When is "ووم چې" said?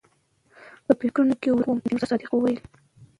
1.67-1.89